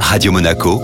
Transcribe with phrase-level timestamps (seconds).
[0.00, 0.80] Radio Monaco,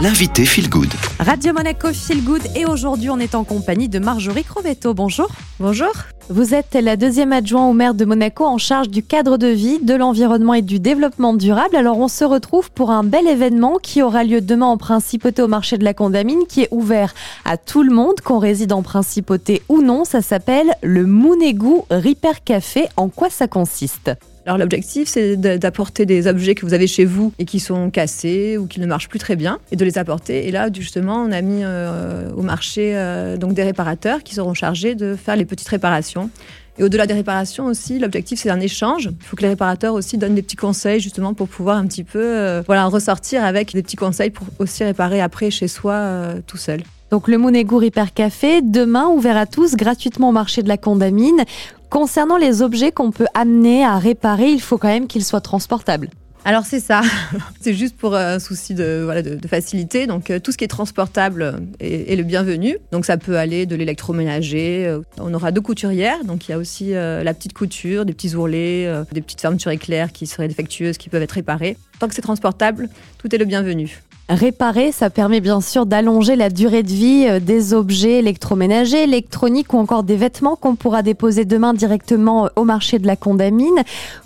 [0.00, 0.92] l'invité Feel Good.
[1.18, 4.94] Radio Monaco Feel Good et aujourd'hui on est en compagnie de Marjorie Crovetto.
[4.94, 5.28] Bonjour.
[5.58, 5.90] Bonjour.
[6.28, 9.78] Vous êtes la deuxième adjointe au maire de Monaco en charge du cadre de vie,
[9.80, 11.76] de l'environnement et du développement durable.
[11.76, 15.48] Alors on se retrouve pour un bel événement qui aura lieu demain en Principauté au
[15.48, 17.14] marché de la Condamine qui est ouvert
[17.44, 20.04] à tout le monde, qu'on réside en Principauté ou non.
[20.04, 22.86] Ça s'appelle le Mounegou Repair Café.
[22.96, 24.10] En quoi ça consiste?
[24.46, 28.56] Alors l'objectif, c'est d'apporter des objets que vous avez chez vous et qui sont cassés
[28.56, 30.46] ou qui ne marchent plus très bien, et de les apporter.
[30.46, 34.54] Et là, justement, on a mis euh, au marché euh, donc des réparateurs qui seront
[34.54, 36.30] chargés de faire les petites réparations.
[36.78, 39.08] Et au-delà des réparations aussi, l'objectif c'est un échange.
[39.20, 42.04] Il faut que les réparateurs aussi donnent des petits conseils justement pour pouvoir un petit
[42.04, 46.58] peu euh, voilà, ressortir avec des petits conseils pour aussi réparer après chez soi tout
[46.58, 46.82] seul.
[47.10, 51.44] Donc le Mounegou Repair Café, demain ouvert à tous gratuitement au marché de la Condamine.
[51.90, 56.10] Concernant les objets qu'on peut amener à réparer, il faut quand même qu'ils soient transportables.
[56.44, 57.02] Alors c'est ça,
[57.60, 60.06] c'est juste pour un souci de, voilà, de, facilité.
[60.06, 62.78] Donc euh, tout ce qui est transportable est, le bienvenu.
[62.92, 64.86] Donc ça peut aller de l'électroménager.
[64.86, 68.12] Euh, on aura deux couturières, donc il y a aussi euh, la petite couture, des
[68.12, 71.76] petits ourlets, des petites fermetures éclairs qui seraient défectueuses, qui peuvent être réparées.
[71.98, 74.00] Tant que c'est transportable, tout est le bienvenu.
[74.28, 79.72] Réparer, ça permet bien sûr d'allonger la durée de vie euh, des objets électroménagers, électroniques
[79.72, 83.84] ou encore des vêtements qu'on pourra déposer demain directement euh, au marché de la Condamine.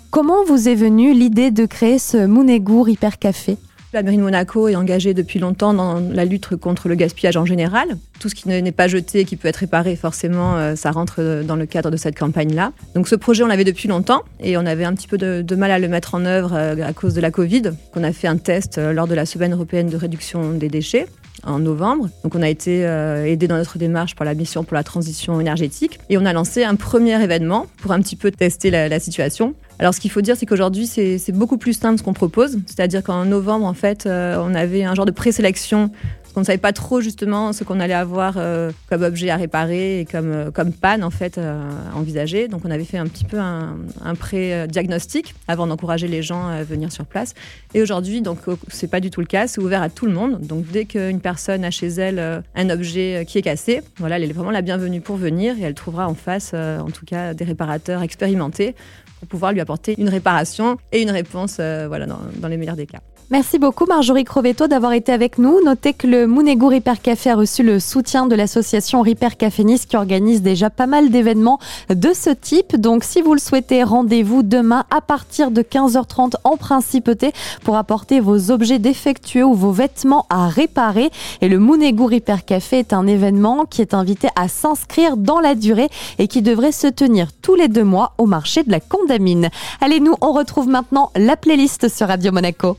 [0.09, 3.57] Comment vous est venue l'idée de créer ce Mounegou Repair Café
[3.93, 7.45] la mairie de Monaco est engagée depuis longtemps dans la lutte contre le gaspillage en
[7.45, 7.97] général.
[8.19, 11.43] Tout ce qui n'est pas jeté et qui peut être réparé, forcément, euh, ça rentre
[11.43, 12.71] dans le cadre de cette campagne-là.
[12.95, 15.71] Donc ce projet, on l'avait depuis longtemps et on avait un petit peu de, mal
[15.71, 17.63] à le mettre en œuvre euh, à cause de la Covid.
[17.95, 21.07] On a fait un test euh, lors de la semaine européenne de réduction des déchets
[21.45, 22.09] en novembre.
[22.23, 22.81] Donc on a été
[23.25, 26.63] aidé dans notre démarche par la mission pour la transition énergétique et on a lancé
[26.63, 29.55] un premier événement pour un petit peu tester la situation.
[29.81, 32.59] Alors, ce qu'il faut dire, c'est qu'aujourd'hui, c'est beaucoup plus simple ce qu'on propose.
[32.67, 35.89] C'est-à-dire qu'en novembre, en fait, euh, on avait un genre de présélection
[36.31, 39.35] parce qu'on ne savait pas trop justement ce qu'on allait avoir euh, comme objet à
[39.35, 41.59] réparer et comme, euh, comme panne en fait à
[41.93, 42.47] envisager.
[42.47, 43.75] Donc on avait fait un petit peu un,
[44.17, 47.33] pré-diagnostic avant d'encourager les gens à venir sur place.
[47.73, 48.39] Et aujourd'hui, donc
[48.69, 50.39] c'est pas du tout le cas, c'est ouvert à tout le monde.
[50.39, 54.31] Donc dès qu'une personne a chez elle un objet qui est cassé, voilà, elle est
[54.31, 58.03] vraiment la bienvenue pour venir et elle trouvera en face, en tout cas, des réparateurs
[58.03, 58.73] expérimentés
[59.21, 62.87] pour pouvoir lui apporter une réparation et une réponse euh, voilà, dans les meilleurs des
[62.87, 63.01] cas.
[63.31, 65.63] Merci beaucoup Marjorie Crovetto d'avoir été avec nous.
[65.63, 69.85] Notez que le Mounegou Repair Café a reçu le soutien de l'association Repair Café Nice
[69.85, 72.75] qui organise déjà pas mal d'événements de ce type.
[72.75, 77.31] Donc si vous le souhaitez, rendez-vous demain à partir de 15h30 en principauté
[77.63, 81.09] pour apporter vos objets défectueux ou vos vêtements à réparer.
[81.39, 85.55] Et le Mounegou Repair Café est un événement qui est invité à s'inscrire dans la
[85.55, 85.87] durée
[86.19, 89.47] et qui devrait se tenir tous les deux mois au marché de la Condamine.
[89.79, 92.75] Allez, nous, on retrouve maintenant la playlist sur Radio Monaco.